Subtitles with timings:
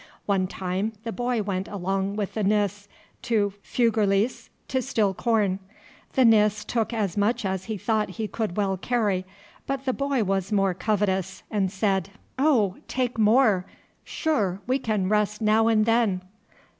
[0.25, 2.87] One time the boy went along with the Nis
[3.21, 5.59] to Fugleriis to steal corn.
[6.13, 9.25] The Nis took as much as he thought he could well carry,
[9.67, 12.09] but the boy was more covetous, and said
[12.39, 12.77] "Oh!
[12.87, 13.67] take more.
[14.03, 16.23] Sure, we can rest now and then!"